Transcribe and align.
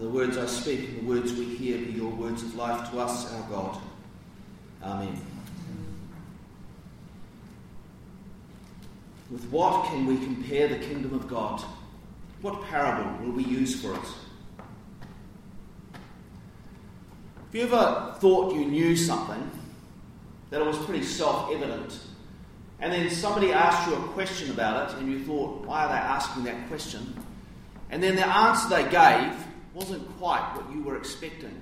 the 0.00 0.08
words 0.08 0.36
I 0.36 0.46
speak 0.46 0.80
and 0.80 1.00
the 1.00 1.04
words 1.06 1.32
we 1.32 1.44
hear 1.44 1.78
be 1.78 1.92
your 1.92 2.10
words 2.10 2.42
of 2.42 2.54
life 2.54 2.90
to 2.90 3.00
us, 3.00 3.32
our 3.32 3.48
God. 3.48 3.78
Amen. 4.82 5.20
With 9.30 9.44
what 9.50 9.86
can 9.86 10.06
we 10.06 10.18
compare 10.18 10.68
the 10.68 10.78
kingdom 10.78 11.14
of 11.14 11.26
God? 11.28 11.62
What 12.42 12.62
parable 12.64 13.24
will 13.24 13.32
we 13.32 13.44
use 13.44 13.80
for 13.80 13.94
it? 13.94 14.00
Have 17.46 17.54
you 17.54 17.62
ever 17.62 18.14
thought 18.18 18.54
you 18.54 18.66
knew 18.66 18.96
something, 18.96 19.50
that 20.50 20.60
it 20.60 20.66
was 20.66 20.76
pretty 20.78 21.04
self 21.04 21.50
evident, 21.50 21.98
and 22.80 22.92
then 22.92 23.08
somebody 23.10 23.52
asked 23.52 23.88
you 23.88 23.96
a 23.96 24.00
question 24.08 24.50
about 24.50 24.90
it, 24.90 24.98
and 24.98 25.10
you 25.10 25.24
thought, 25.24 25.64
why 25.64 25.84
are 25.84 25.88
they 25.88 25.94
asking 25.94 26.44
that 26.44 26.68
question? 26.68 27.18
And 27.88 28.02
then 28.02 28.16
the 28.16 28.26
answer 28.26 28.68
they 28.68 28.82
gave 28.90 29.45
wasn't 29.76 30.08
quite 30.16 30.54
what 30.54 30.74
you 30.74 30.82
were 30.82 30.96
expecting. 30.96 31.54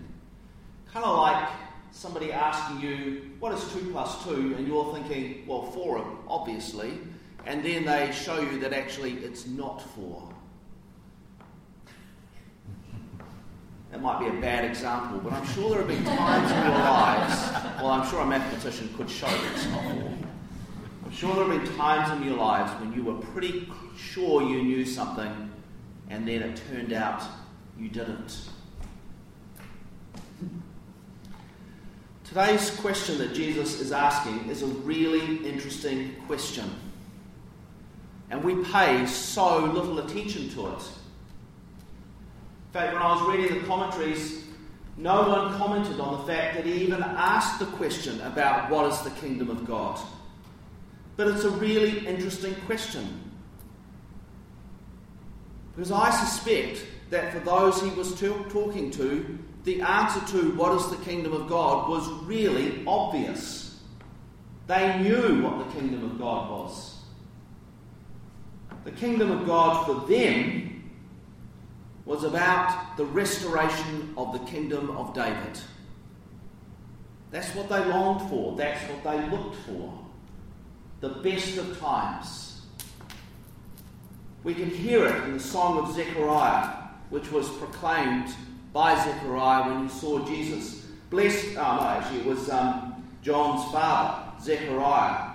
Kind 0.86 1.04
of 1.04 1.18
like 1.18 1.48
somebody 1.91 2.32
asking 2.32 2.80
you, 2.80 3.32
what 3.40 3.52
is 3.52 3.73
2 3.73 3.90
plus 3.90 4.23
2? 4.24 4.54
And 4.56 4.68
you're 4.68 4.95
thinking, 4.95 5.45
well, 5.48 5.62
4, 5.62 6.06
obviously. 6.28 6.92
And 7.45 7.64
then 7.64 7.84
they 7.84 8.12
show 8.12 8.40
you 8.40 8.60
that 8.60 8.73
actually 8.73 9.14
it's 9.14 9.48
not 9.48 9.82
4. 9.96 10.28
That 13.90 14.00
might 14.00 14.20
be 14.20 14.26
a 14.26 14.40
bad 14.40 14.65
example, 14.65 15.18
but 15.18 15.32
I'm 15.32 15.46
sure 15.46 15.70
there 15.70 15.78
have 15.78 15.88
been 15.88 16.04
times 16.04 16.51
in 16.52 16.56
your 16.56 16.78
lives, 16.78 17.52
well, 17.78 17.90
I'm 17.90 18.09
sure 18.09 18.20
a 18.20 18.26
mathematician 18.26 18.95
could 18.96 19.10
show 19.10 19.28
it's 19.52 19.66
not 19.66 19.82
4. 19.82 20.12
I'm 21.04 21.12
sure 21.12 21.34
there 21.34 21.45
have 21.46 21.65
been 21.65 21.76
times 21.76 22.10
in 22.12 22.28
your 22.28 22.38
lives 22.38 22.70
when 22.80 22.92
you 22.92 23.02
were 23.02 23.15
pretty 23.15 23.68
sure 23.96 24.42
you 24.42 24.62
knew 24.62 24.84
something 24.84 25.51
and 26.10 26.28
then 26.28 26.42
it 26.42 26.62
turned 26.70 26.92
out 26.92 27.23
you 27.78 27.88
didn't. 27.88 28.48
Today's 32.24 32.71
question 32.80 33.18
that 33.18 33.35
Jesus 33.35 33.80
is 33.80 33.93
asking 33.93 34.48
is 34.48 34.62
a 34.62 34.66
really 34.66 35.46
interesting 35.46 36.15
question. 36.26 36.71
And 38.30 38.43
we 38.43 38.65
pay 38.65 39.07
so 39.07 39.59
little 39.59 39.98
attention 40.01 40.48
to 40.51 40.68
it. 40.68 40.73
In 40.73 42.73
fact, 42.73 42.95
when 42.95 43.02
I 43.02 43.15
was 43.15 43.23
reading 43.29 43.60
the 43.60 43.66
commentaries, 43.66 44.45
no 44.96 45.29
one 45.29 45.57
commented 45.59 46.01
on 46.01 46.18
the 46.18 46.32
fact 46.32 46.57
that 46.57 46.65
he 46.65 46.82
even 46.82 47.02
asked 47.02 47.59
the 47.59 47.66
question 47.66 48.20
about 48.23 48.70
what 48.70 48.91
is 48.91 49.01
the 49.02 49.10
kingdom 49.10 49.51
of 49.51 49.66
God. 49.66 50.01
But 51.16 51.29
it's 51.29 51.45
a 51.45 51.51
really 51.51 52.07
interesting 52.07 52.54
question. 52.66 53.20
Because 55.74 55.93
I 55.93 56.10
suspect 56.10 56.85
that 57.10 57.33
for 57.33 57.41
those 57.41 57.80
he 57.80 57.91
was 57.91 58.19
talking 58.19 58.91
to, 58.93 59.38
the 59.65 59.80
answer 59.80 60.21
to 60.33 60.51
what 60.52 60.74
is 60.74 60.88
the 60.91 61.05
kingdom 61.05 61.33
of 61.33 61.49
God 61.49 61.88
was 61.88 62.09
really 62.24 62.83
obvious. 62.87 63.80
They 64.66 64.99
knew 65.00 65.43
what 65.43 65.59
the 65.59 65.78
kingdom 65.78 66.05
of 66.05 66.19
God 66.19 66.50
was. 66.50 66.97
The 68.84 68.93
kingdom 68.93 69.31
of 69.31 69.47
God 69.47 69.87
for 69.87 70.06
them 70.06 70.91
was 72.05 72.25
about 72.25 72.97
the 72.99 73.05
restoration 73.06 74.12
of 74.16 74.32
the 74.32 74.38
kingdom 74.41 74.91
of 74.91 75.15
David. 75.15 75.59
That's 77.31 77.55
what 77.55 77.69
they 77.69 77.82
longed 77.87 78.28
for, 78.28 78.55
that's 78.56 78.81
what 78.91 79.03
they 79.03 79.28
looked 79.31 79.56
for. 79.66 79.99
The 81.00 81.09
best 81.09 81.56
of 81.56 81.78
times. 81.78 82.62
We 84.44 84.55
can 84.55 84.69
hear 84.69 85.06
it 85.06 85.25
in 85.25 85.32
the 85.32 85.41
Song 85.41 85.78
of 85.78 85.94
Zechariah 85.94 86.84
which 87.15 87.31
was 87.31 87.48
proclaimed 87.59 88.34
by 88.72 88.93
Zechariah 89.04 89.70
when 89.70 89.84
he 89.84 89.88
saw 89.88 90.26
Jesus. 90.26 90.84
Blessed, 91.10 91.56
oh 91.56 91.76
no, 91.76 91.82
actually, 91.87 92.19
it 92.22 92.26
was 92.26 92.50
um, 92.50 93.04
John's 93.22 93.70
father, 93.70 94.32
Zechariah, 94.43 95.30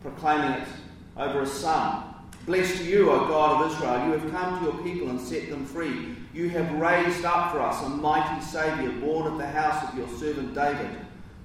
proclaiming 0.00 0.62
it 0.62 0.68
over 1.16 1.40
his 1.40 1.50
son. 1.50 2.04
Blessed 2.46 2.82
are 2.82 2.84
you, 2.84 3.10
O 3.10 3.26
God 3.26 3.64
of 3.64 3.72
Israel, 3.72 4.06
you 4.06 4.12
have 4.12 4.30
come 4.30 4.60
to 4.60 4.64
your 4.66 4.82
people 4.84 5.10
and 5.10 5.20
set 5.20 5.50
them 5.50 5.66
free. 5.66 6.14
You 6.32 6.48
have 6.50 6.72
raised 6.74 7.24
up 7.24 7.50
for 7.50 7.60
us 7.60 7.84
a 7.84 7.88
mighty 7.88 8.40
Saviour, 8.40 8.92
born 8.92 9.26
of 9.26 9.38
the 9.38 9.48
house 9.48 9.90
of 9.90 9.98
your 9.98 10.08
servant 10.18 10.54
David. 10.54 10.90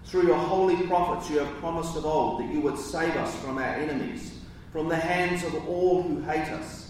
Through 0.04 0.28
your 0.28 0.38
holy 0.38 0.86
prophets, 0.86 1.32
you 1.32 1.40
have 1.40 1.58
promised 1.58 1.98
of 1.98 2.06
old 2.06 2.42
that 2.42 2.54
you 2.54 2.62
would 2.62 2.78
save 2.78 3.16
us 3.16 3.36
from 3.38 3.58
our 3.58 3.74
enemies, 3.74 4.38
from 4.72 4.88
the 4.88 4.96
hands 4.96 5.44
of 5.44 5.68
all 5.68 6.04
who 6.04 6.22
hate 6.22 6.48
us 6.50 6.85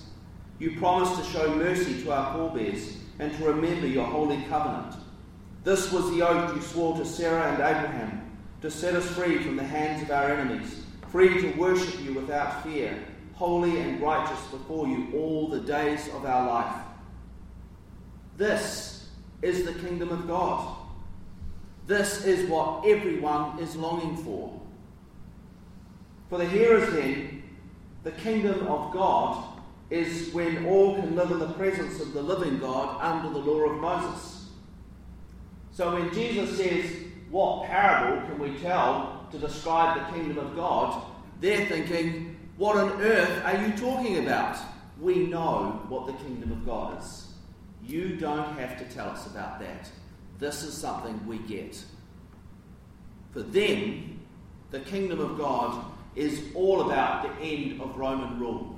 you 0.59 0.77
promised 0.77 1.17
to 1.17 1.31
show 1.31 1.53
mercy 1.55 2.01
to 2.03 2.11
our 2.11 2.33
forebears 2.33 2.97
and 3.19 3.35
to 3.37 3.45
remember 3.45 3.87
your 3.87 4.05
holy 4.05 4.41
covenant. 4.43 4.95
This 5.63 5.91
was 5.91 6.09
the 6.11 6.21
oath 6.21 6.55
you 6.55 6.61
swore 6.61 6.97
to 6.97 7.05
Sarah 7.05 7.51
and 7.51 7.61
Abraham 7.61 8.21
to 8.61 8.71
set 8.71 8.95
us 8.95 9.05
free 9.07 9.39
from 9.39 9.55
the 9.55 9.63
hands 9.63 10.01
of 10.03 10.11
our 10.11 10.31
enemies, 10.31 10.83
free 11.11 11.41
to 11.41 11.51
worship 11.59 11.99
you 12.01 12.13
without 12.13 12.63
fear, 12.63 12.97
holy 13.33 13.79
and 13.79 14.01
righteous 14.01 14.39
before 14.45 14.87
you 14.87 15.07
all 15.13 15.47
the 15.49 15.59
days 15.59 16.07
of 16.09 16.25
our 16.25 16.47
life. 16.47 16.75
This 18.37 19.09
is 19.41 19.65
the 19.65 19.73
kingdom 19.73 20.09
of 20.09 20.27
God. 20.27 20.77
This 21.87 22.25
is 22.25 22.49
what 22.49 22.85
everyone 22.85 23.59
is 23.59 23.75
longing 23.75 24.17
for. 24.17 24.59
For 26.29 26.39
the 26.39 26.47
hearers, 26.47 26.91
then, 26.93 27.43
the 28.03 28.11
kingdom 28.11 28.67
of 28.67 28.91
God 28.93 29.54
is 29.95 30.33
when 30.33 30.65
all 30.65 30.95
can 30.95 31.15
live 31.15 31.31
in 31.31 31.39
the 31.39 31.53
presence 31.53 32.01
of 32.01 32.13
the 32.13 32.21
living 32.21 32.59
God 32.59 32.97
under 33.01 33.29
the 33.29 33.39
law 33.39 33.69
of 33.69 33.79
Moses. 33.79 34.49
So 35.71 35.93
when 35.93 36.13
Jesus 36.13 36.57
says, 36.57 36.91
What 37.29 37.67
parable 37.67 38.27
can 38.27 38.39
we 38.39 38.57
tell 38.59 39.27
to 39.31 39.37
describe 39.37 39.97
the 39.97 40.17
kingdom 40.17 40.37
of 40.37 40.55
God? 40.55 41.03
they're 41.39 41.65
thinking, 41.65 42.37
What 42.57 42.77
on 42.77 43.01
earth 43.01 43.43
are 43.45 43.65
you 43.65 43.73
talking 43.77 44.25
about? 44.25 44.57
We 44.99 45.27
know 45.27 45.81
what 45.89 46.07
the 46.07 46.13
kingdom 46.13 46.51
of 46.51 46.65
God 46.65 47.01
is. 47.01 47.27
You 47.85 48.15
don't 48.15 48.57
have 48.57 48.77
to 48.79 48.85
tell 48.93 49.09
us 49.09 49.27
about 49.27 49.59
that. 49.59 49.89
This 50.39 50.63
is 50.63 50.73
something 50.73 51.25
we 51.27 51.37
get. 51.39 51.81
For 53.31 53.41
them, 53.41 54.19
the 54.71 54.79
kingdom 54.79 55.19
of 55.19 55.37
God 55.37 55.85
is 56.15 56.41
all 56.53 56.89
about 56.89 57.23
the 57.23 57.45
end 57.45 57.81
of 57.81 57.97
Roman 57.97 58.39
rule. 58.39 58.74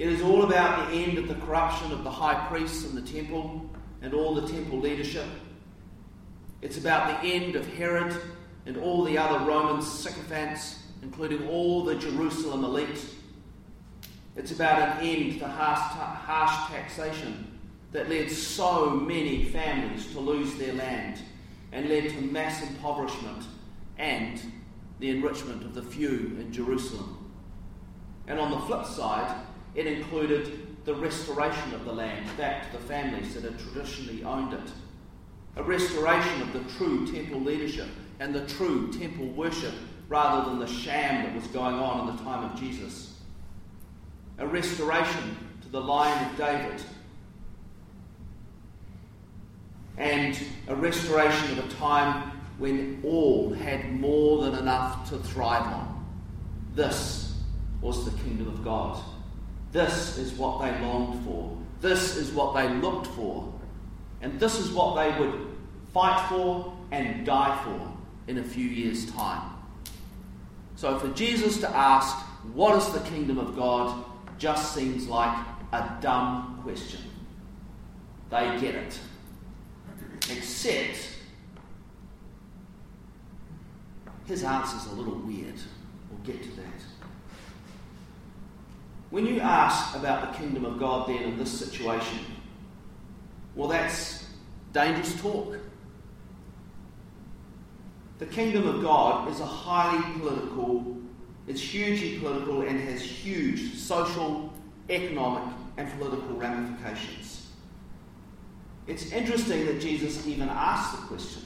It 0.00 0.08
is 0.08 0.22
all 0.22 0.44
about 0.44 0.88
the 0.88 0.96
end 0.96 1.18
of 1.18 1.28
the 1.28 1.34
corruption 1.34 1.92
of 1.92 2.04
the 2.04 2.10
high 2.10 2.46
priests 2.48 2.86
and 2.86 2.96
the 2.96 3.02
temple 3.02 3.68
and 4.00 4.14
all 4.14 4.34
the 4.34 4.48
temple 4.48 4.78
leadership. 4.78 5.26
It's 6.62 6.78
about 6.78 7.20
the 7.20 7.28
end 7.28 7.54
of 7.54 7.66
Herod 7.74 8.16
and 8.64 8.78
all 8.78 9.04
the 9.04 9.18
other 9.18 9.44
Roman 9.44 9.82
sycophants, 9.82 10.82
including 11.02 11.46
all 11.48 11.84
the 11.84 11.96
Jerusalem 11.96 12.64
elite. 12.64 13.04
It's 14.36 14.52
about 14.52 15.02
an 15.02 15.06
end 15.06 15.38
to 15.40 15.46
harsh, 15.46 15.78
harsh 15.78 16.72
taxation 16.72 17.58
that 17.92 18.08
led 18.08 18.30
so 18.30 18.88
many 18.92 19.44
families 19.50 20.10
to 20.12 20.20
lose 20.20 20.54
their 20.54 20.72
land 20.72 21.20
and 21.72 21.90
led 21.90 22.08
to 22.08 22.22
mass 22.22 22.66
impoverishment 22.66 23.44
and 23.98 24.40
the 24.98 25.10
enrichment 25.10 25.62
of 25.62 25.74
the 25.74 25.82
few 25.82 26.38
in 26.40 26.50
Jerusalem. 26.50 27.18
And 28.26 28.40
on 28.40 28.50
the 28.50 28.60
flip 28.60 28.86
side, 28.86 29.36
it 29.74 29.86
included 29.86 30.84
the 30.84 30.94
restoration 30.94 31.74
of 31.74 31.84
the 31.84 31.92
land 31.92 32.26
back 32.36 32.70
to 32.70 32.76
the 32.76 32.82
families 32.84 33.34
that 33.34 33.44
had 33.44 33.58
traditionally 33.58 34.24
owned 34.24 34.52
it, 34.52 34.72
a 35.56 35.62
restoration 35.62 36.42
of 36.42 36.52
the 36.52 36.72
true 36.76 37.06
temple 37.10 37.40
leadership 37.40 37.88
and 38.18 38.34
the 38.34 38.46
true 38.46 38.92
temple 38.92 39.26
worship 39.28 39.74
rather 40.08 40.50
than 40.50 40.58
the 40.58 40.66
sham 40.66 41.24
that 41.24 41.34
was 41.34 41.46
going 41.48 41.76
on 41.76 42.08
in 42.08 42.16
the 42.16 42.22
time 42.22 42.50
of 42.50 42.58
Jesus, 42.58 43.20
a 44.38 44.46
restoration 44.46 45.36
to 45.62 45.68
the 45.68 45.80
line 45.80 46.30
of 46.30 46.36
David, 46.36 46.82
and 49.96 50.38
a 50.68 50.74
restoration 50.74 51.58
of 51.58 51.64
a 51.64 51.74
time 51.74 52.32
when 52.58 53.00
all 53.04 53.52
had 53.52 54.00
more 54.00 54.42
than 54.42 54.54
enough 54.54 55.08
to 55.10 55.18
thrive 55.18 55.62
on. 55.62 56.06
This 56.74 57.34
was 57.80 58.04
the 58.04 58.10
kingdom 58.22 58.48
of 58.48 58.64
God. 58.64 59.02
This 59.72 60.18
is 60.18 60.32
what 60.32 60.60
they 60.60 60.70
longed 60.80 61.24
for. 61.24 61.56
This 61.80 62.16
is 62.16 62.30
what 62.32 62.54
they 62.54 62.68
looked 62.68 63.06
for. 63.08 63.52
And 64.20 64.38
this 64.38 64.58
is 64.58 64.70
what 64.70 64.96
they 64.96 65.18
would 65.18 65.46
fight 65.92 66.28
for 66.28 66.76
and 66.90 67.24
die 67.24 67.58
for 67.64 67.92
in 68.30 68.38
a 68.38 68.44
few 68.44 68.66
years' 68.66 69.10
time. 69.12 69.50
So 70.76 70.98
for 70.98 71.08
Jesus 71.08 71.60
to 71.60 71.68
ask, 71.68 72.16
What 72.52 72.76
is 72.76 72.90
the 72.92 73.00
kingdom 73.00 73.38
of 73.38 73.56
God? 73.56 74.04
just 74.38 74.74
seems 74.74 75.06
like 75.06 75.36
a 75.72 75.98
dumb 76.00 76.60
question. 76.62 77.02
They 78.30 78.58
get 78.58 78.74
it. 78.74 78.98
Except 80.30 81.10
his 84.26 84.42
answer's 84.42 84.90
a 84.92 84.94
little 84.94 85.18
weird. 85.18 85.60
We'll 86.10 86.20
get 86.24 86.42
to 86.42 86.48
that. 86.56 87.09
When 89.10 89.26
you 89.26 89.40
ask 89.40 89.96
about 89.96 90.32
the 90.32 90.38
kingdom 90.38 90.64
of 90.64 90.78
God, 90.78 91.08
then 91.08 91.22
in 91.24 91.36
this 91.36 91.50
situation, 91.50 92.18
Well, 93.54 93.68
that's 93.68 94.26
dangerous 94.72 95.20
talk. 95.20 95.56
The 98.18 98.26
kingdom 98.26 98.68
of 98.68 98.82
God 98.82 99.30
is 99.30 99.40
a 99.40 99.46
highly 99.46 100.18
political, 100.18 100.96
it's 101.46 101.60
hugely 101.60 102.18
political 102.18 102.62
and 102.62 102.78
has 102.80 103.00
huge 103.00 103.74
social, 103.74 104.52
economic, 104.88 105.54
and 105.76 105.90
political 105.98 106.36
ramifications. 106.36 107.48
It's 108.86 109.10
interesting 109.12 109.66
that 109.66 109.80
Jesus 109.80 110.26
even 110.26 110.48
asked 110.48 111.00
the 111.00 111.06
question, 111.06 111.42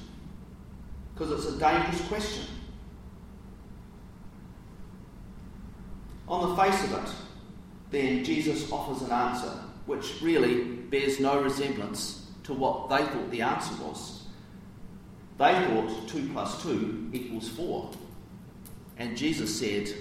because 1.15 1.33
it's 1.33 1.55
a 1.55 1.59
dangerous 1.59 2.01
question. 2.09 2.45
On 6.27 6.51
the 6.51 6.57
face 6.57 6.85
of 6.85 6.93
it, 7.05 7.11
then 7.95 8.25
Jesus 8.25 8.71
offers 8.73 9.03
an 9.03 9.13
answer 9.13 9.53
which 9.87 10.21
really 10.21 10.65
bears 10.65 11.21
no 11.21 11.41
resemblance 11.41 12.27
to 12.45 12.55
what 12.55 12.89
they 12.89 13.05
thought 13.05 13.31
the 13.31 13.43
answer 13.43 13.75
was. 13.83 14.25
They 15.39 15.53
thought 15.67 16.09
2 16.09 16.29
plus 16.33 16.63
2 16.63 17.11
equals 17.13 17.49
4. 17.51 17.91
And 18.99 19.17
Jesus 19.17 19.59
said, 19.59 19.93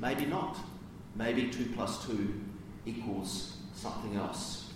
maybe 0.00 0.26
not. 0.26 0.56
Maybe 1.16 1.48
2 1.48 1.72
plus 1.74 2.06
2 2.06 2.40
equals 2.86 3.56
something 3.74 4.16
else. 4.16 4.72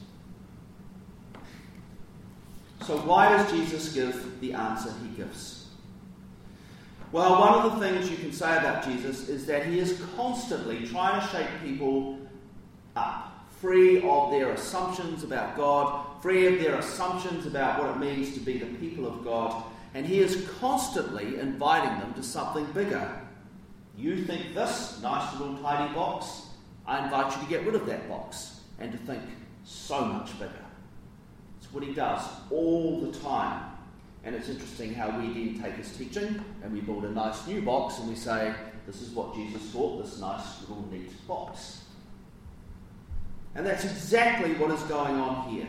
So, 2.87 2.97
why 2.99 3.37
does 3.37 3.51
Jesus 3.51 3.93
give 3.93 4.41
the 4.41 4.55
answer 4.55 4.93
he 5.03 5.17
gives? 5.17 5.58
Well, 7.11 7.41
one 7.41 7.55
of 7.55 7.73
the 7.73 7.89
things 7.89 8.11
you 8.11 8.19
can 8.19 8.33
say 8.33 8.59
about 8.59 8.85
Jesus 8.85 9.31
is 9.31 9.47
that 9.47 9.65
he 9.65 9.79
is 9.79 10.03
constantly 10.15 10.87
trying 10.87 11.19
to 11.21 11.27
shake 11.29 11.49
people 11.63 12.19
up, 12.97 13.47
free 13.61 14.03
of 14.03 14.31
their 14.31 14.51
assumptions 14.51 15.25
about 15.25 15.57
God, 15.57 16.05
free 16.21 16.47
of 16.47 16.61
their 16.63 16.75
assumptions 16.75 17.47
about 17.47 17.81
what 17.81 17.97
it 17.97 17.99
means 17.99 18.35
to 18.35 18.41
be 18.41 18.59
the 18.59 18.67
people 18.77 19.07
of 19.07 19.25
God, 19.25 19.65
and 19.95 20.05
he 20.05 20.19
is 20.19 20.51
constantly 20.61 21.39
inviting 21.39 21.99
them 21.99 22.13
to 22.13 22.23
something 22.23 22.67
bigger. 22.73 23.21
You 23.97 24.25
think 24.25 24.55
this 24.55 25.01
nice 25.01 25.33
little 25.41 25.57
tidy 25.59 25.95
box? 25.95 26.43
I 26.87 27.05
invite 27.05 27.35
you 27.35 27.43
to 27.43 27.49
get 27.49 27.65
rid 27.65 27.75
of 27.75 27.87
that 27.87 28.07
box 28.07 28.61
and 28.79 28.93
to 28.93 28.99
think 28.99 29.23
so 29.65 30.05
much 30.05 30.39
bigger. 30.39 30.65
It's 31.59 31.73
what 31.73 31.83
he 31.85 31.95
does 31.95 32.23
all 32.51 33.01
the 33.01 33.19
time. 33.19 33.78
And 34.29 34.37
it's 34.37 34.51
interesting 34.51 34.93
how 34.93 35.09
we 35.19 35.33
then 35.33 35.63
take 35.63 35.77
his 35.77 35.97
teaching 35.97 36.45
and 36.63 36.71
we 36.71 36.83
build 36.83 37.07
a 37.07 37.11
nice 37.11 37.47
new 37.47 37.63
box 37.63 37.99
and 37.99 38.11
we 38.11 38.15
say, 38.15 38.53
This 38.87 39.01
is 39.01 39.09
what 39.13 39.35
Jesus 39.35 39.73
taught, 39.73 40.05
this 40.05 40.21
nice 40.21 40.61
little 40.61 40.87
neat 40.93 41.11
box. 41.27 41.81
And 43.55 43.67
that's 43.67 43.87
exactly 43.87 44.53
what 44.57 44.71
is 44.71 44.83
going 44.83 45.15
on 45.15 45.49
here. 45.49 45.67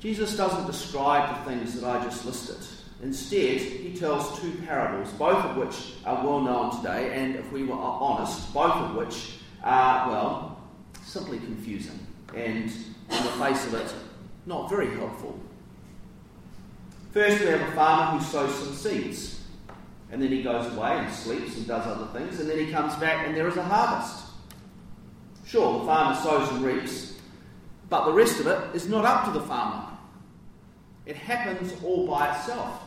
Jesus 0.00 0.36
doesn't 0.36 0.66
describe 0.66 1.44
the 1.44 1.50
things 1.52 1.80
that 1.80 1.88
I 1.88 2.02
just 2.02 2.26
listed. 2.26 2.66
Instead, 3.00 3.60
he 3.60 3.94
tells 3.96 4.40
two 4.40 4.50
parables, 4.66 5.12
both 5.12 5.44
of 5.44 5.56
which 5.56 5.94
are 6.04 6.26
well 6.26 6.40
known 6.40 6.76
today, 6.76 7.14
and 7.14 7.36
if 7.36 7.52
we 7.52 7.62
were 7.62 7.76
honest, 7.76 8.52
both 8.52 8.74
of 8.74 8.96
which 8.96 9.34
are, 9.62 10.10
well, 10.10 10.60
simply 11.04 11.38
confusing 11.38 12.04
and, 12.34 12.72
on 13.10 13.24
the 13.24 13.44
face 13.44 13.64
of 13.68 13.74
it, 13.74 13.94
not 14.46 14.68
very 14.68 14.90
helpful. 14.96 15.38
First, 17.12 17.40
we 17.40 17.46
have 17.46 17.60
a 17.60 17.72
farmer 17.72 18.18
who 18.18 18.24
sows 18.24 18.54
some 18.54 18.74
seeds, 18.74 19.40
and 20.12 20.22
then 20.22 20.30
he 20.30 20.42
goes 20.42 20.72
away 20.72 20.98
and 20.98 21.12
sleeps 21.12 21.56
and 21.56 21.66
does 21.66 21.86
other 21.86 22.06
things, 22.18 22.40
and 22.40 22.48
then 22.48 22.58
he 22.58 22.70
comes 22.70 22.94
back 22.96 23.26
and 23.26 23.36
there 23.36 23.48
is 23.48 23.56
a 23.56 23.62
harvest. 23.62 24.26
Sure, 25.44 25.80
the 25.80 25.86
farmer 25.86 26.14
sows 26.20 26.48
and 26.50 26.64
reaps, 26.64 27.14
but 27.88 28.04
the 28.04 28.12
rest 28.12 28.38
of 28.38 28.46
it 28.46 28.74
is 28.74 28.88
not 28.88 29.04
up 29.04 29.24
to 29.24 29.32
the 29.32 29.44
farmer. 29.44 29.88
It 31.06 31.16
happens 31.16 31.72
all 31.82 32.06
by 32.06 32.36
itself. 32.36 32.80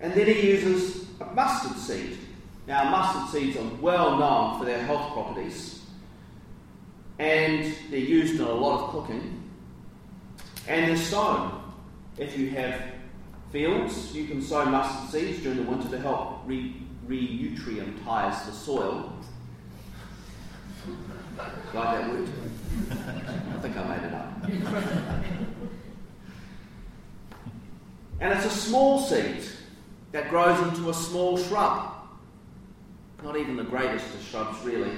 And 0.00 0.12
then 0.14 0.26
he 0.26 0.50
uses 0.50 1.06
a 1.20 1.26
mustard 1.26 1.76
seed. 1.76 2.18
Now, 2.66 2.90
mustard 2.90 3.30
seeds 3.30 3.58
are 3.58 3.68
well 3.80 4.18
known 4.18 4.58
for 4.58 4.64
their 4.64 4.82
health 4.82 5.12
properties, 5.12 5.82
and 7.18 7.74
they're 7.90 7.98
used 7.98 8.36
in 8.36 8.46
a 8.46 8.52
lot 8.52 8.84
of 8.84 8.90
cooking, 8.90 9.42
and 10.66 10.88
they're 10.88 10.96
sown. 10.96 11.62
If 12.18 12.38
you 12.38 12.50
have 12.50 12.80
fields, 13.52 14.14
you 14.14 14.26
can 14.26 14.42
sow 14.42 14.64
mustard 14.64 15.10
seeds 15.10 15.42
during 15.42 15.58
the 15.64 15.70
winter 15.70 15.88
to 15.88 15.98
help 15.98 16.42
re, 16.46 16.74
re-nutrientize 17.06 18.46
the 18.46 18.52
soil 18.52 19.12
Like 21.36 22.00
that 22.00 22.10
word? 22.10 22.28
I 22.90 23.58
think 23.60 23.76
I 23.76 23.84
made 23.84 24.02
it 24.04 24.14
up. 24.14 24.44
and 28.20 28.32
it's 28.32 28.46
a 28.46 28.50
small 28.50 29.00
seed 29.00 29.44
that 30.12 30.30
grows 30.30 30.60
into 30.68 30.90
a 30.90 30.94
small 30.94 31.36
shrub. 31.38 31.90
Not 33.22 33.36
even 33.36 33.56
the 33.56 33.64
greatest 33.64 34.14
of 34.14 34.22
shrubs, 34.22 34.62
really. 34.64 34.92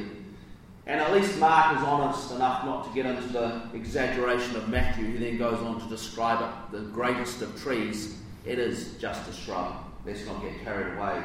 And 0.87 1.01
at 1.01 1.13
least 1.13 1.39
Mark 1.39 1.77
is 1.77 1.83
honest 1.83 2.31
enough 2.31 2.65
not 2.65 2.87
to 2.87 2.95
get 2.95 3.07
into 3.07 3.27
the 3.29 3.63
exaggeration 3.75 4.55
of 4.55 4.69
Matthew, 4.69 5.07
who 5.07 5.19
then 5.19 5.37
goes 5.37 5.59
on 5.59 5.81
to 5.81 5.89
describe 5.89 6.41
it 6.41 6.73
the 6.73 6.85
greatest 6.91 7.43
of 7.43 7.61
trees. 7.61 8.19
It 8.45 8.61
is 8.61 8.95
just 8.95 9.29
a 9.29 9.33
shrub. 9.33 9.75
Let's 10.07 10.25
not 10.25 10.41
get 10.43 10.63
carried 10.63 10.97
away. 10.97 11.21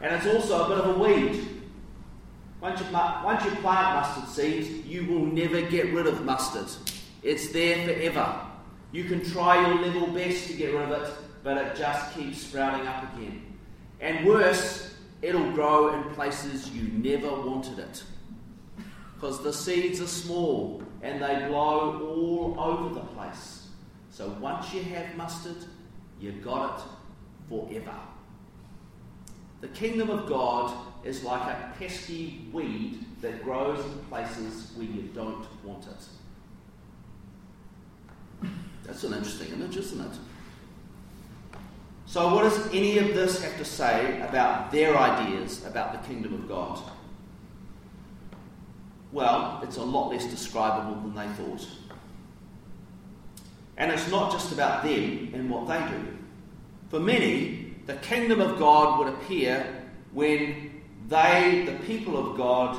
And 0.00 0.14
it's 0.14 0.26
also 0.26 0.64
a 0.64 0.68
bit 0.68 0.78
of 0.78 0.96
a 0.96 0.98
weed. 0.98 1.46
Once 2.62 2.80
you, 2.80 2.86
once 2.90 3.44
you 3.44 3.50
plant 3.56 3.96
mustard 3.96 4.28
seeds, 4.30 4.86
you 4.86 5.04
will 5.04 5.26
never 5.26 5.60
get 5.60 5.92
rid 5.92 6.06
of 6.06 6.24
mustard. 6.24 6.68
It's 7.22 7.52
there 7.52 7.84
forever. 7.86 8.40
You 8.92 9.04
can 9.04 9.22
try 9.22 9.60
your 9.66 9.84
level 9.84 10.06
best 10.06 10.46
to 10.46 10.54
get 10.54 10.72
rid 10.72 10.90
of 10.90 11.02
it, 11.02 11.14
but 11.44 11.58
it 11.58 11.76
just 11.76 12.14
keeps 12.14 12.40
sprouting 12.40 12.86
up 12.86 13.14
again. 13.14 13.42
And 14.00 14.26
worse, 14.26 14.94
it'll 15.20 15.52
grow 15.52 15.94
in 15.94 16.14
places 16.14 16.70
you 16.70 16.88
never 16.92 17.28
wanted 17.28 17.78
it. 17.78 18.02
Because 19.16 19.42
the 19.42 19.52
seeds 19.52 20.00
are 20.00 20.06
small 20.06 20.82
and 21.02 21.22
they 21.22 21.46
blow 21.48 22.00
all 22.06 22.56
over 22.58 22.94
the 22.94 23.00
place. 23.00 23.68
So 24.10 24.28
once 24.40 24.72
you 24.72 24.82
have 24.82 25.16
mustard, 25.16 25.56
you've 26.20 26.42
got 26.42 26.78
it 26.78 26.84
forever. 27.48 27.96
The 29.60 29.68
kingdom 29.68 30.10
of 30.10 30.28
God 30.28 30.72
is 31.04 31.22
like 31.22 31.42
a 31.42 31.72
pesky 31.78 32.46
weed 32.52 33.04
that 33.22 33.42
grows 33.42 33.84
in 33.84 33.98
places 34.10 34.72
where 34.76 34.86
you 34.86 35.02
don't 35.14 35.46
want 35.64 35.84
it. 35.86 36.06
That's 38.84 39.04
an 39.04 39.14
interesting 39.14 39.52
image, 39.52 39.76
isn't 39.76 40.00
it? 40.00 40.18
So, 42.06 42.32
what 42.32 42.44
does 42.44 42.72
any 42.72 42.98
of 42.98 43.08
this 43.08 43.42
have 43.42 43.58
to 43.58 43.64
say 43.64 44.20
about 44.20 44.70
their 44.70 44.96
ideas 44.96 45.66
about 45.66 45.92
the 45.92 46.08
kingdom 46.08 46.34
of 46.34 46.48
God? 46.48 46.78
Well, 49.16 49.60
it's 49.62 49.78
a 49.78 49.82
lot 49.82 50.10
less 50.10 50.26
describable 50.26 51.00
than 51.00 51.14
they 51.14 51.26
thought. 51.42 51.66
And 53.78 53.90
it's 53.90 54.10
not 54.10 54.30
just 54.30 54.52
about 54.52 54.84
them 54.84 55.30
and 55.32 55.48
what 55.48 55.66
they 55.66 55.78
do. 55.88 56.18
For 56.90 57.00
many, 57.00 57.76
the 57.86 57.94
kingdom 57.94 58.42
of 58.42 58.58
God 58.58 58.98
would 58.98 59.08
appear 59.08 59.88
when 60.12 60.82
they, 61.08 61.62
the 61.64 61.82
people 61.86 62.18
of 62.18 62.36
God, 62.36 62.78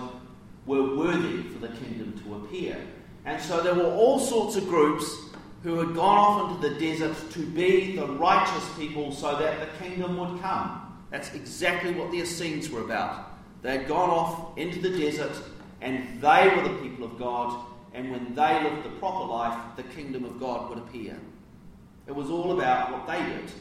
were 0.68 0.96
worthy 0.96 1.42
for 1.42 1.58
the 1.58 1.70
kingdom 1.70 2.14
to 2.24 2.36
appear. 2.36 2.78
And 3.26 3.42
so 3.42 3.62
there 3.62 3.74
were 3.74 3.92
all 3.96 4.20
sorts 4.20 4.58
of 4.58 4.68
groups 4.68 5.12
who 5.64 5.80
had 5.80 5.96
gone 5.96 6.20
off 6.20 6.52
into 6.52 6.70
the 6.70 6.80
desert 6.80 7.16
to 7.32 7.40
be 7.48 7.96
the 7.96 8.06
righteous 8.06 8.70
people 8.78 9.12
so 9.12 9.36
that 9.38 9.60
the 9.60 9.84
kingdom 9.84 10.20
would 10.20 10.40
come. 10.44 11.00
That's 11.10 11.34
exactly 11.34 11.96
what 11.96 12.12
the 12.12 12.20
Essenes 12.20 12.70
were 12.70 12.82
about. 12.82 13.40
They 13.64 13.76
had 13.76 13.88
gone 13.88 14.12
off 14.12 14.56
into 14.56 14.80
the 14.80 14.96
desert 14.96 15.32
and 15.82 16.22
they 16.22 16.52
were 16.56 16.68
the 16.68 16.76
people 16.82 17.06
of 17.06 17.18
God, 17.18 17.66
and 17.94 18.12
when 18.12 18.36
they 18.36 18.64
lived 18.64 18.84
the 18.84 18.90
proper 19.00 19.26
life, 19.26 19.76
the 19.76 19.84
kingdom 19.84 20.26
of 20.26 20.40
God 20.40 20.70
would 20.70 20.80
appear. 20.80 21.18
It 22.08 22.16
was 22.16 22.30
all 22.30 22.52
about 22.52 22.92
what 22.92 23.08
they 23.08 23.24
did. 23.24 23.52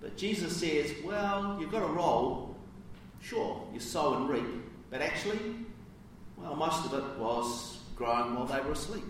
But 0.00 0.16
Jesus 0.16 0.56
says, 0.56 0.92
well, 1.04 1.56
you've 1.60 1.70
got 1.70 1.82
a 1.82 1.92
role, 1.92 2.52
Sure, 3.22 3.64
you 3.72 3.78
sow 3.78 4.14
and 4.14 4.28
reap, 4.28 4.44
but 4.90 5.00
actually, 5.00 5.38
well, 6.36 6.56
most 6.56 6.84
of 6.84 6.94
it 6.94 7.18
was 7.18 7.78
growing 7.94 8.34
while 8.34 8.46
they 8.46 8.60
were 8.60 8.72
asleep. 8.72 9.04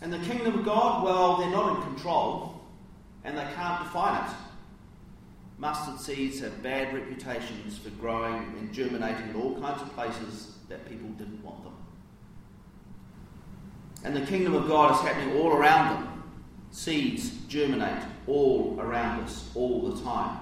And 0.00 0.12
the 0.12 0.18
kingdom 0.20 0.58
of 0.58 0.64
God, 0.64 1.04
well, 1.04 1.36
they're 1.36 1.50
not 1.50 1.76
in 1.76 1.82
control 1.82 2.60
and 3.22 3.36
they 3.36 3.46
can't 3.54 3.84
define 3.84 4.24
it. 4.24 4.30
Mustard 5.62 6.00
seeds 6.00 6.40
have 6.40 6.60
bad 6.60 6.92
reputations 6.92 7.78
for 7.78 7.90
growing 7.90 8.42
and 8.58 8.72
germinating 8.72 9.28
in 9.30 9.36
all 9.36 9.60
kinds 9.60 9.80
of 9.80 9.94
places 9.94 10.56
that 10.68 10.84
people 10.88 11.08
didn't 11.10 11.40
want 11.44 11.62
them. 11.62 11.76
And 14.02 14.16
the 14.16 14.26
kingdom 14.26 14.56
of 14.56 14.66
God 14.66 14.92
is 14.92 15.00
happening 15.02 15.36
all 15.36 15.52
around 15.52 15.94
them. 15.94 16.24
Seeds 16.72 17.30
germinate 17.46 18.02
all 18.26 18.76
around 18.80 19.20
us 19.20 19.50
all 19.54 19.88
the 19.88 20.02
time. 20.02 20.40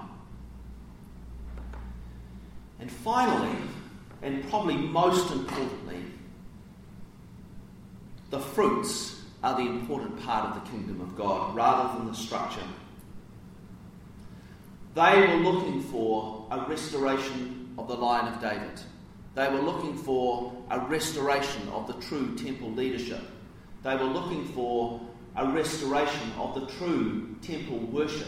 And 2.79 2.91
finally, 2.91 3.55
and 4.23 4.49
probably 4.49 4.75
most 4.75 5.31
importantly, 5.31 6.03
the 8.31 8.39
fruits 8.39 9.21
are 9.43 9.55
the 9.55 9.69
important 9.69 10.19
part 10.25 10.47
of 10.47 10.63
the 10.63 10.71
kingdom 10.71 10.99
of 10.99 11.15
God 11.15 11.55
rather 11.55 11.95
than 11.99 12.07
the 12.07 12.15
structure. 12.15 12.63
They 14.93 15.25
were 15.25 15.35
looking 15.35 15.81
for 15.83 16.47
a 16.51 16.65
restoration 16.67 17.73
of 17.77 17.87
the 17.87 17.95
line 17.95 18.31
of 18.31 18.41
David. 18.41 18.81
They 19.35 19.49
were 19.49 19.61
looking 19.61 19.97
for 19.97 20.53
a 20.69 20.79
restoration 20.79 21.69
of 21.69 21.87
the 21.87 21.93
true 22.05 22.35
temple 22.35 22.71
leadership. 22.71 23.21
They 23.83 23.95
were 23.95 24.03
looking 24.03 24.45
for 24.49 24.99
a 25.37 25.49
restoration 25.49 26.31
of 26.37 26.55
the 26.55 26.65
true 26.73 27.35
temple 27.41 27.79
worship. 27.79 28.27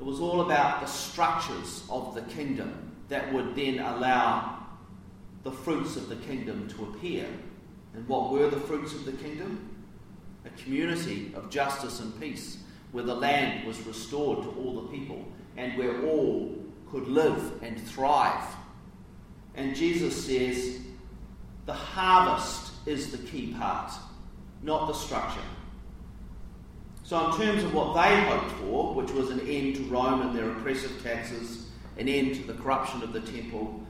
It 0.00 0.04
was 0.04 0.20
all 0.20 0.40
about 0.40 0.80
the 0.80 0.86
structures 0.86 1.84
of 1.90 2.14
the 2.14 2.22
kingdom 2.22 2.92
that 3.08 3.32
would 3.32 3.54
then 3.54 3.80
allow 3.80 4.66
the 5.42 5.52
fruits 5.52 5.96
of 5.96 6.08
the 6.08 6.16
kingdom 6.16 6.68
to 6.68 6.84
appear. 6.84 7.26
And 7.94 8.08
what 8.08 8.32
were 8.32 8.48
the 8.48 8.60
fruits 8.60 8.94
of 8.94 9.04
the 9.04 9.12
kingdom? 9.12 9.76
A 10.44 10.50
community 10.62 11.32
of 11.34 11.50
justice 11.50 12.00
and 12.00 12.18
peace, 12.18 12.58
where 12.92 13.04
the 13.04 13.14
land 13.14 13.66
was 13.66 13.80
restored 13.86 14.42
to 14.42 14.50
all 14.58 14.82
the 14.82 14.88
people 14.88 15.24
and 15.56 15.76
where 15.76 16.02
all 16.06 16.56
could 16.90 17.08
live 17.08 17.62
and 17.62 17.80
thrive. 17.80 18.44
And 19.54 19.74
Jesus 19.74 20.24
says 20.24 20.80
the 21.66 21.72
harvest 21.72 22.72
is 22.86 23.10
the 23.10 23.18
key 23.18 23.54
part, 23.58 23.92
not 24.62 24.86
the 24.86 24.94
structure. 24.94 25.40
So, 27.02 27.30
in 27.30 27.38
terms 27.38 27.64
of 27.64 27.74
what 27.74 27.94
they 27.94 28.20
hoped 28.24 28.52
for, 28.52 28.94
which 28.94 29.10
was 29.10 29.30
an 29.30 29.40
end 29.40 29.76
to 29.76 29.82
Rome 29.84 30.22
and 30.22 30.36
their 30.36 30.50
oppressive 30.50 31.02
taxes, 31.02 31.66
an 31.96 32.08
end 32.08 32.36
to 32.36 32.42
the 32.42 32.54
corruption 32.54 33.02
of 33.02 33.12
the 33.12 33.20
temple, 33.20 33.82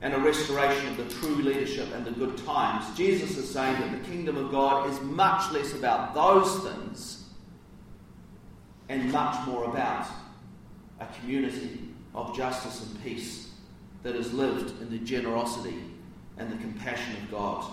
and 0.00 0.12
a 0.12 0.18
restoration 0.18 0.88
of 0.88 0.96
the 0.96 1.04
true 1.14 1.36
leadership 1.36 1.88
and 1.94 2.04
the 2.04 2.10
good 2.10 2.36
times, 2.38 2.84
Jesus 2.96 3.36
is 3.36 3.48
saying 3.48 3.80
that 3.80 3.92
the 3.92 4.08
kingdom 4.10 4.36
of 4.36 4.50
God 4.50 4.90
is 4.90 5.00
much 5.02 5.52
less 5.52 5.72
about 5.72 6.14
those 6.14 6.58
things 6.64 7.21
and 8.92 9.10
much 9.10 9.46
more 9.46 9.64
about 9.64 10.06
a 11.00 11.06
community 11.18 11.80
of 12.14 12.36
justice 12.36 12.82
and 12.82 13.02
peace 13.02 13.48
that 14.02 14.14
has 14.14 14.34
lived 14.34 14.82
in 14.82 14.90
the 14.90 14.98
generosity 14.98 15.82
and 16.36 16.52
the 16.52 16.56
compassion 16.58 17.16
of 17.22 17.30
God. 17.30 17.64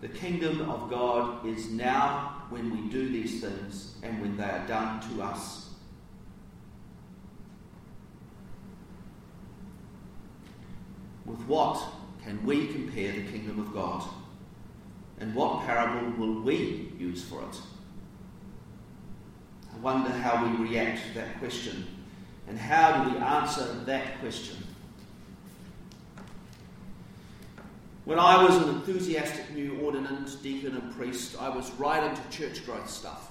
The 0.00 0.08
kingdom 0.08 0.70
of 0.70 0.88
God 0.88 1.44
is 1.46 1.70
now 1.70 2.46
when 2.48 2.70
we 2.70 2.90
do 2.90 3.10
these 3.10 3.42
things 3.42 3.96
and 4.02 4.22
when 4.22 4.38
they 4.38 4.44
are 4.44 4.66
done 4.66 5.00
to 5.10 5.22
us. 5.22 5.68
With 11.26 11.40
what 11.40 11.78
can 12.22 12.42
we 12.46 12.68
compare 12.68 13.12
the 13.12 13.24
kingdom 13.24 13.60
of 13.60 13.74
God? 13.74 14.02
And 15.20 15.34
what 15.34 15.66
parable 15.66 16.10
will 16.12 16.40
we 16.40 16.90
use 16.98 17.22
for 17.22 17.42
it? 17.42 17.60
Wonder 19.82 20.10
how 20.10 20.44
we 20.44 20.68
react 20.68 21.06
to 21.06 21.14
that 21.14 21.38
question 21.38 21.86
and 22.48 22.58
how 22.58 23.04
do 23.04 23.10
we 23.10 23.16
answer 23.18 23.64
that 23.84 24.18
question? 24.20 24.56
When 28.04 28.18
I 28.18 28.42
was 28.42 28.56
an 28.56 28.70
enthusiastic 28.70 29.50
new 29.50 29.72
ordinand, 29.74 30.40
deacon, 30.42 30.74
and 30.74 30.96
priest, 30.96 31.36
I 31.38 31.50
was 31.50 31.70
right 31.72 32.02
into 32.02 32.22
church 32.30 32.64
growth 32.64 32.88
stuff. 32.88 33.30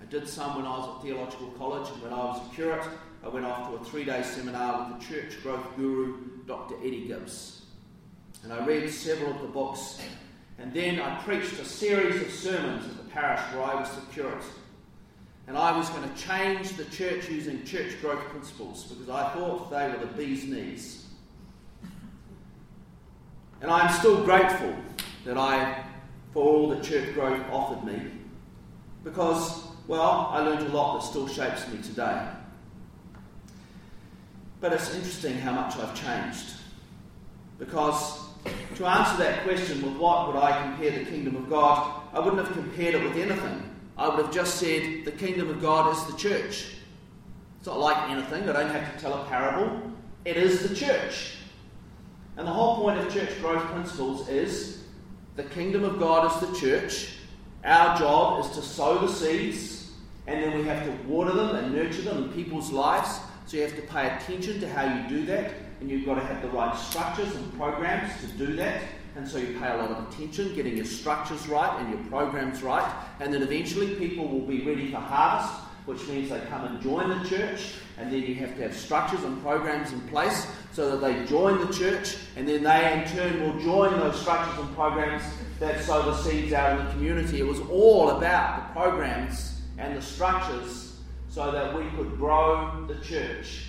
I 0.00 0.04
did 0.04 0.28
some 0.28 0.56
when 0.56 0.66
I 0.66 0.76
was 0.78 0.96
at 0.96 1.02
theological 1.02 1.48
college, 1.52 1.88
and 1.90 2.02
when 2.02 2.12
I 2.12 2.18
was 2.18 2.46
a 2.46 2.54
curate, 2.54 2.86
I 3.24 3.28
went 3.28 3.46
off 3.46 3.70
to 3.70 3.76
a 3.76 3.84
three 3.84 4.04
day 4.04 4.22
seminar 4.22 4.90
with 4.90 5.00
the 5.00 5.06
church 5.06 5.42
growth 5.42 5.66
guru, 5.76 6.18
Dr. 6.46 6.74
Eddie 6.80 7.06
Gibbs. 7.06 7.62
And 8.44 8.52
I 8.52 8.64
read 8.64 8.90
several 8.90 9.32
of 9.34 9.40
the 9.40 9.48
books, 9.48 9.98
and 10.58 10.72
then 10.74 11.00
I 11.00 11.18
preached 11.22 11.58
a 11.58 11.64
series 11.64 12.20
of 12.20 12.30
sermons 12.30 12.84
at 12.84 12.96
the 12.98 13.10
parish 13.10 13.40
where 13.54 13.64
I 13.64 13.80
was 13.80 13.90
the 13.90 14.02
curate. 14.12 14.44
And 15.48 15.56
I 15.56 15.74
was 15.74 15.88
going 15.88 16.06
to 16.06 16.14
change 16.14 16.72
the 16.76 16.84
church 16.84 17.30
using 17.30 17.64
church 17.64 17.98
growth 18.02 18.22
principles 18.28 18.84
because 18.84 19.08
I 19.08 19.30
thought 19.30 19.70
they 19.70 19.88
were 19.88 19.96
the 19.96 20.06
bee's 20.06 20.44
knees. 20.44 21.06
And 23.62 23.70
I'm 23.70 23.90
still 23.98 24.22
grateful 24.24 24.76
that 25.24 25.38
I, 25.38 25.84
for 26.34 26.44
all 26.44 26.68
that 26.68 26.82
church 26.82 27.14
growth 27.14 27.42
offered 27.50 27.82
me, 27.82 27.98
because, 29.02 29.64
well, 29.86 30.28
I 30.30 30.40
learned 30.40 30.66
a 30.66 30.70
lot 30.70 30.98
that 30.98 31.06
still 31.06 31.26
shapes 31.26 31.66
me 31.68 31.78
today. 31.78 32.28
But 34.60 34.74
it's 34.74 34.94
interesting 34.94 35.38
how 35.38 35.52
much 35.52 35.76
I've 35.76 35.94
changed. 35.94 36.56
Because 37.58 38.20
to 38.76 38.86
answer 38.86 39.16
that 39.16 39.44
question 39.44 39.80
with 39.82 39.96
what 39.96 40.26
would 40.26 40.36
I 40.36 40.62
compare 40.62 40.90
the 40.90 41.10
kingdom 41.10 41.36
of 41.36 41.48
God, 41.48 42.02
I 42.12 42.20
wouldn't 42.20 42.44
have 42.44 42.52
compared 42.52 42.96
it 42.96 43.02
with 43.02 43.16
anything. 43.16 43.67
I 43.98 44.08
would 44.08 44.24
have 44.24 44.32
just 44.32 44.56
said 44.56 45.04
the 45.04 45.10
kingdom 45.10 45.50
of 45.50 45.60
God 45.60 45.92
is 45.92 46.04
the 46.06 46.16
church. 46.16 46.66
It's 47.58 47.66
not 47.66 47.80
like 47.80 48.10
anything, 48.10 48.48
I 48.48 48.52
don't 48.52 48.70
have 48.70 48.94
to 48.94 49.00
tell 49.00 49.12
a 49.12 49.24
parable. 49.24 49.92
It 50.24 50.36
is 50.36 50.68
the 50.68 50.74
church. 50.74 51.34
And 52.36 52.46
the 52.46 52.52
whole 52.52 52.76
point 52.76 53.00
of 53.00 53.12
church 53.12 53.40
growth 53.40 53.64
principles 53.72 54.28
is 54.28 54.84
the 55.34 55.42
kingdom 55.42 55.82
of 55.82 55.98
God 55.98 56.30
is 56.30 56.48
the 56.48 56.56
church. 56.56 57.14
Our 57.64 57.98
job 57.98 58.44
is 58.44 58.52
to 58.52 58.62
sow 58.62 58.98
the 58.98 59.08
seeds, 59.08 59.90
and 60.28 60.44
then 60.44 60.56
we 60.56 60.64
have 60.64 60.84
to 60.84 60.92
water 61.08 61.32
them 61.32 61.56
and 61.56 61.74
nurture 61.74 62.02
them 62.02 62.24
in 62.24 62.28
people's 62.32 62.70
lives. 62.70 63.18
So 63.46 63.56
you 63.56 63.64
have 63.64 63.74
to 63.74 63.82
pay 63.82 64.14
attention 64.14 64.60
to 64.60 64.68
how 64.68 64.84
you 64.84 65.08
do 65.08 65.26
that, 65.26 65.54
and 65.80 65.90
you've 65.90 66.06
got 66.06 66.14
to 66.14 66.20
have 66.24 66.40
the 66.40 66.48
right 66.50 66.76
structures 66.78 67.34
and 67.34 67.52
programs 67.58 68.12
to 68.20 68.28
do 68.46 68.54
that. 68.56 68.80
And 69.16 69.26
so 69.26 69.38
you 69.38 69.58
pay 69.58 69.68
a 69.68 69.76
lot 69.76 69.90
of 69.90 70.08
attention, 70.08 70.54
getting 70.54 70.76
your 70.76 70.86
structures 70.86 71.48
right 71.48 71.80
and 71.80 71.90
your 71.90 72.02
programs 72.08 72.62
right, 72.62 72.88
and 73.20 73.32
then 73.32 73.42
eventually 73.42 73.94
people 73.96 74.28
will 74.28 74.46
be 74.46 74.62
ready 74.62 74.90
for 74.90 74.98
harvest, 74.98 75.52
which 75.86 76.06
means 76.06 76.30
they 76.30 76.40
come 76.50 76.64
and 76.64 76.80
join 76.80 77.08
the 77.08 77.28
church, 77.28 77.74
and 77.96 78.12
then 78.12 78.22
you 78.22 78.34
have 78.36 78.54
to 78.56 78.62
have 78.62 78.76
structures 78.76 79.24
and 79.24 79.42
programs 79.42 79.92
in 79.92 80.00
place 80.02 80.46
so 80.72 80.90
that 80.90 81.00
they 81.00 81.24
join 81.26 81.58
the 81.66 81.72
church, 81.72 82.16
and 82.36 82.46
then 82.46 82.62
they 82.62 82.92
in 82.92 83.08
turn 83.08 83.42
will 83.42 83.58
join 83.60 83.98
those 83.98 84.20
structures 84.20 84.58
and 84.58 84.74
programs 84.76 85.22
that 85.58 85.82
sow 85.82 86.02
the 86.02 86.16
seeds 86.18 86.52
out 86.52 86.78
in 86.78 86.86
the 86.86 86.92
community. 86.92 87.40
It 87.40 87.46
was 87.46 87.60
all 87.70 88.10
about 88.10 88.68
the 88.68 88.80
programs 88.80 89.62
and 89.78 89.96
the 89.96 90.02
structures 90.02 91.00
so 91.28 91.50
that 91.50 91.76
we 91.76 91.88
could 91.96 92.16
grow 92.16 92.84
the 92.86 92.96
church. 93.04 93.64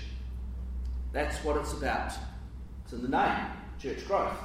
That's 1.11 1.37
what 1.43 1.57
it's 1.57 1.73
about. 1.73 2.13
It's 2.83 2.93
in 2.93 3.01
the 3.01 3.09
name, 3.09 3.45
church 3.81 4.05
growth. 4.07 4.37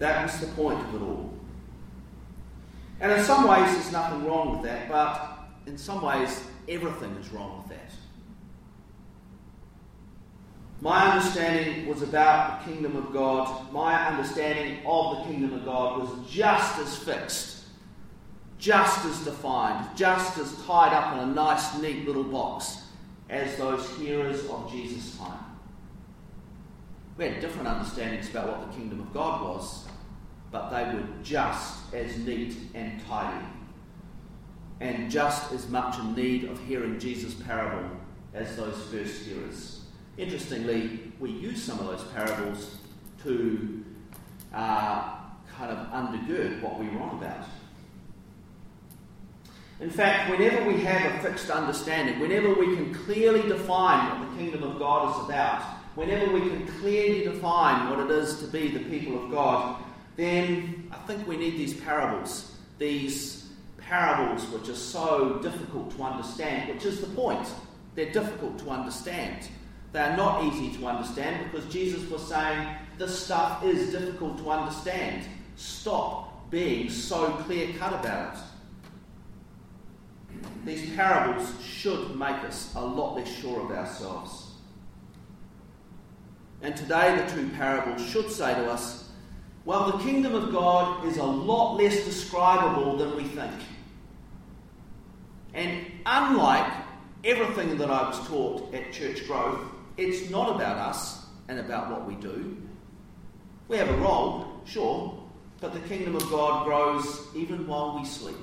That 0.00 0.24
was 0.24 0.40
the 0.40 0.46
point 0.48 0.80
of 0.80 0.94
it 0.94 1.02
all. 1.02 1.30
And 3.00 3.12
in 3.12 3.22
some 3.22 3.46
ways, 3.46 3.70
there's 3.72 3.92
nothing 3.92 4.26
wrong 4.26 4.52
with 4.52 4.62
that, 4.62 4.88
but 4.88 5.38
in 5.66 5.78
some 5.78 6.02
ways, 6.02 6.42
everything 6.68 7.10
is 7.16 7.28
wrong 7.30 7.58
with 7.58 7.68
that. 7.78 7.92
My 10.80 11.12
understanding 11.12 11.86
was 11.86 12.00
about 12.00 12.64
the 12.64 12.72
kingdom 12.72 12.96
of 12.96 13.12
God. 13.12 13.70
My 13.72 14.08
understanding 14.08 14.78
of 14.86 15.18
the 15.18 15.24
kingdom 15.24 15.52
of 15.52 15.66
God 15.66 16.00
was 16.00 16.30
just 16.30 16.78
as 16.78 16.96
fixed, 16.96 17.64
just 18.58 19.04
as 19.04 19.22
defined, 19.22 19.86
just 19.94 20.38
as 20.38 20.54
tied 20.64 20.94
up 20.94 21.12
in 21.12 21.18
a 21.18 21.26
nice, 21.26 21.78
neat 21.78 22.06
little 22.06 22.24
box 22.24 22.84
as 23.28 23.54
those 23.58 23.86
hearers 23.98 24.46
of 24.46 24.72
Jesus' 24.72 25.18
time. 25.18 25.44
We 27.18 27.26
had 27.26 27.40
different 27.42 27.68
understandings 27.68 28.30
about 28.30 28.48
what 28.48 28.70
the 28.70 28.78
kingdom 28.78 29.00
of 29.00 29.12
God 29.12 29.42
was, 29.42 29.86
but 30.50 30.70
they 30.70 30.84
were 30.94 31.04
just 31.22 31.94
as 31.94 32.16
neat 32.18 32.56
and 32.74 33.04
tidy, 33.06 33.46
and 34.80 35.10
just 35.10 35.52
as 35.52 35.68
much 35.68 35.98
in 35.98 36.14
need 36.14 36.44
of 36.44 36.58
hearing 36.66 36.98
Jesus' 36.98 37.34
parable 37.34 37.88
as 38.34 38.56
those 38.56 38.82
first 38.90 39.24
hearers. 39.24 39.84
Interestingly, 40.16 41.12
we 41.18 41.30
use 41.30 41.62
some 41.62 41.78
of 41.78 41.86
those 41.86 42.04
parables 42.12 42.76
to 43.22 43.84
uh, 44.54 45.16
kind 45.56 45.70
of 45.70 45.86
undergird 45.88 46.60
what 46.62 46.78
we 46.78 46.88
were 46.88 47.00
on 47.00 47.18
about. 47.18 47.46
In 49.80 49.90
fact, 49.90 50.30
whenever 50.30 50.64
we 50.66 50.80
have 50.80 51.14
a 51.14 51.22
fixed 51.22 51.48
understanding, 51.50 52.20
whenever 52.20 52.52
we 52.52 52.76
can 52.76 52.94
clearly 52.94 53.42
define 53.48 54.20
what 54.20 54.30
the 54.30 54.36
kingdom 54.36 54.62
of 54.62 54.78
God 54.78 55.10
is 55.10 55.24
about, 55.24 55.62
whenever 55.94 56.30
we 56.32 56.40
can 56.40 56.66
clearly 56.80 57.24
define 57.24 57.88
what 57.88 57.98
it 57.98 58.10
is 58.10 58.40
to 58.40 58.46
be 58.46 58.68
the 58.68 58.80
people 58.80 59.24
of 59.24 59.30
God, 59.30 59.82
then 60.20 60.90
I 60.90 60.96
think 61.06 61.26
we 61.26 61.36
need 61.36 61.56
these 61.56 61.74
parables. 61.74 62.54
These 62.78 63.48
parables 63.78 64.46
which 64.50 64.68
are 64.68 64.74
so 64.74 65.38
difficult 65.42 65.96
to 65.96 66.02
understand, 66.02 66.72
which 66.72 66.84
is 66.84 67.00
the 67.00 67.06
point. 67.08 67.48
They're 67.94 68.12
difficult 68.12 68.58
to 68.60 68.70
understand. 68.70 69.48
They 69.92 70.00
are 70.00 70.16
not 70.16 70.44
easy 70.44 70.76
to 70.78 70.86
understand 70.86 71.50
because 71.50 71.70
Jesus 71.72 72.08
was 72.10 72.26
saying, 72.28 72.68
This 72.98 73.24
stuff 73.24 73.64
is 73.64 73.90
difficult 73.90 74.38
to 74.38 74.50
understand. 74.50 75.24
Stop 75.56 76.50
being 76.50 76.90
so 76.90 77.30
clear 77.44 77.72
cut 77.78 77.92
about 77.92 78.34
it. 78.34 78.40
these 80.64 80.94
parables 80.94 81.52
should 81.62 82.16
make 82.16 82.36
us 82.44 82.72
a 82.74 82.84
lot 82.84 83.16
less 83.16 83.28
sure 83.40 83.64
of 83.64 83.70
ourselves. 83.70 84.48
And 86.62 86.76
today, 86.76 87.16
the 87.16 87.32
two 87.32 87.48
parables 87.56 88.04
should 88.06 88.30
say 88.30 88.54
to 88.54 88.70
us, 88.70 89.09
well, 89.64 89.90
the 89.92 89.98
kingdom 89.98 90.34
of 90.34 90.52
God 90.52 91.04
is 91.06 91.18
a 91.18 91.24
lot 91.24 91.76
less 91.76 92.04
describable 92.04 92.96
than 92.96 93.14
we 93.16 93.24
think. 93.24 93.52
And 95.52 95.84
unlike 96.06 96.72
everything 97.24 97.76
that 97.78 97.90
I 97.90 98.08
was 98.08 98.26
taught 98.26 98.72
at 98.74 98.92
Church 98.92 99.26
Growth, 99.26 99.60
it's 99.96 100.30
not 100.30 100.54
about 100.54 100.78
us 100.78 101.26
and 101.48 101.58
about 101.58 101.90
what 101.90 102.06
we 102.06 102.14
do. 102.14 102.56
We 103.68 103.76
have 103.76 103.88
a 103.88 103.96
role, 103.98 104.46
sure, 104.64 105.20
but 105.60 105.74
the 105.74 105.80
kingdom 105.80 106.16
of 106.16 106.28
God 106.30 106.64
grows 106.64 107.26
even 107.34 107.66
while 107.66 107.98
we 107.98 108.06
sleep. 108.06 108.36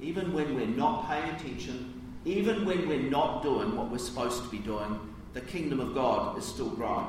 Even 0.00 0.32
when 0.32 0.54
we're 0.54 0.66
not 0.66 1.08
paying 1.08 1.28
attention, 1.34 2.02
even 2.24 2.64
when 2.64 2.86
we're 2.86 3.10
not 3.10 3.42
doing 3.42 3.76
what 3.76 3.90
we're 3.90 3.98
supposed 3.98 4.42
to 4.44 4.48
be 4.48 4.58
doing, 4.58 4.98
the 5.32 5.40
kingdom 5.40 5.80
of 5.80 5.94
God 5.94 6.38
is 6.38 6.44
still 6.44 6.70
growing. 6.70 7.06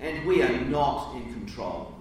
And 0.00 0.26
we 0.26 0.42
are 0.42 0.60
not 0.62 1.14
in 1.14 1.32
control. 1.32 1.94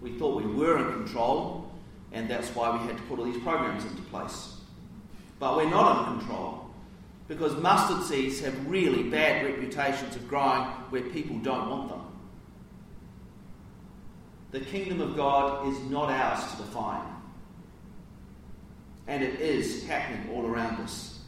We 0.00 0.12
thought 0.18 0.42
we 0.42 0.46
were 0.46 0.78
in 0.78 0.92
control, 1.04 1.70
and 2.12 2.28
that's 2.28 2.48
why 2.54 2.70
we 2.70 2.86
had 2.86 2.96
to 2.96 3.02
put 3.04 3.18
all 3.18 3.24
these 3.24 3.42
programs 3.42 3.84
into 3.84 4.02
place. 4.02 4.56
But 5.38 5.56
we're 5.56 5.70
not 5.70 6.08
in 6.12 6.18
control 6.18 6.68
because 7.28 7.54
mustard 7.56 8.04
seeds 8.04 8.40
have 8.40 8.68
really 8.68 9.04
bad 9.04 9.44
reputations 9.44 10.16
of 10.16 10.26
growing 10.28 10.62
where 10.90 11.02
people 11.02 11.36
don't 11.38 11.70
want 11.70 11.88
them. 11.90 12.00
The 14.50 14.60
kingdom 14.60 15.02
of 15.02 15.14
God 15.14 15.68
is 15.68 15.78
not 15.90 16.10
ours 16.10 16.42
to 16.52 16.56
define. 16.56 17.06
And 19.06 19.22
it 19.22 19.40
is 19.40 19.86
happening 19.86 20.30
all 20.34 20.46
around 20.46 20.80
us, 20.80 21.20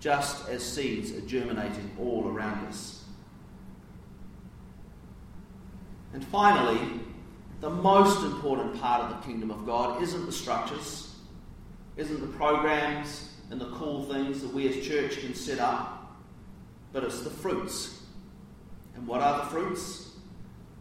just 0.00 0.48
as 0.48 0.64
seeds 0.64 1.12
are 1.12 1.20
germinating 1.22 1.90
all 1.98 2.28
around 2.28 2.66
us. 2.66 2.99
And 6.12 6.24
finally, 6.26 7.00
the 7.60 7.70
most 7.70 8.24
important 8.24 8.80
part 8.80 9.02
of 9.02 9.10
the 9.10 9.26
kingdom 9.26 9.50
of 9.50 9.66
God 9.66 10.02
isn't 10.02 10.26
the 10.26 10.32
structures, 10.32 11.14
isn't 11.96 12.20
the 12.20 12.36
programs 12.38 13.34
and 13.50 13.60
the 13.60 13.70
cool 13.72 14.04
things 14.04 14.40
that 14.40 14.52
we 14.52 14.68
as 14.68 14.86
church 14.86 15.20
can 15.20 15.34
set 15.34 15.58
up, 15.58 16.16
but 16.92 17.04
it's 17.04 17.22
the 17.22 17.30
fruits. 17.30 18.02
And 18.94 19.06
what 19.06 19.20
are 19.20 19.38
the 19.38 19.50
fruits? 19.50 20.10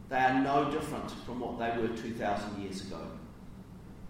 They 0.09 0.17
are 0.17 0.41
no 0.41 0.71
different 0.71 1.12
from 1.25 1.39
what 1.39 1.59
they 1.59 1.79
were 1.79 1.89
2,000 1.89 2.62
years 2.62 2.81
ago. 2.81 3.01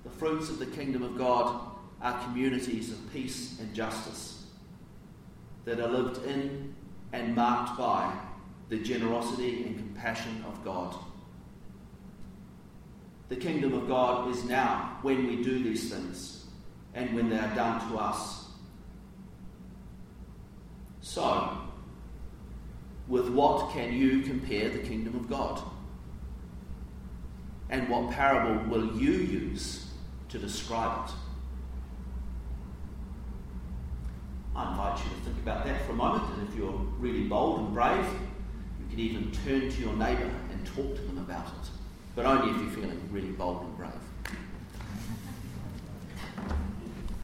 The 0.04 0.10
fruits 0.10 0.50
of 0.50 0.60
the 0.60 0.66
kingdom 0.66 1.04
of 1.04 1.18
God 1.18 1.72
are 2.02 2.24
communities 2.24 2.92
of 2.92 3.14
peace 3.14 3.60
and 3.60 3.74
justice 3.74 4.46
that 5.66 5.80
are 5.80 5.90
lived 5.90 6.26
in 6.26 6.74
and 7.12 7.36
marked 7.36 7.78
by 7.78 8.14
the 8.70 8.78
generosity 8.78 9.64
and 9.64 9.76
compassion 9.76 10.44
of 10.48 10.64
God. 10.64 10.96
The 13.30 13.36
kingdom 13.36 13.76
of 13.76 13.88
God 13.88 14.32
is 14.32 14.44
now 14.44 14.98
when 15.04 15.28
we 15.28 15.44
do 15.44 15.64
these 15.64 15.92
things 15.92 16.48
and 16.96 17.14
when 17.16 17.30
they 17.30 17.38
are 17.38 17.56
done 17.56 17.88
to 17.92 17.98
us. 17.98 18.48
So, 21.02 21.60
with 23.08 23.30
what 23.30 23.72
can 23.72 23.94
you 23.94 24.22
compare 24.22 24.70
the 24.70 24.80
kingdom 24.80 25.16
of 25.16 25.30
God? 25.30 25.62
And 27.70 27.88
what 27.88 28.10
parable 28.12 28.68
will 28.68 28.98
you 28.98 29.12
use 29.12 29.92
to 30.30 30.40
describe 30.40 31.08
it? 31.08 31.14
I 34.56 34.72
invite 34.72 34.98
you 34.98 35.12
to 35.12 35.22
think 35.22 35.38
about 35.38 35.66
that 35.66 35.86
for 35.86 35.92
a 35.92 35.96
moment, 35.96 36.24
and 36.34 36.50
if 36.50 36.56
you're 36.56 36.72
really 36.98 37.26
bold 37.26 37.60
and 37.60 37.74
brave, 37.76 38.06
you 38.80 38.88
can 38.90 39.00
even 39.00 39.32
turn 39.46 39.70
to 39.70 39.82
your 39.82 39.94
neighbour 39.94 40.32
and 40.52 40.66
talk 40.66 40.96
to 40.96 41.02
them 41.04 41.20
about 41.20 41.46
it 41.46 41.70
but 42.22 42.26
only 42.26 42.52
if 42.52 42.62
you're 42.62 42.72
feeling 42.72 43.00
really 43.14 43.32
bold 43.32 43.62
and 43.62 43.78
brave. 43.78 44.09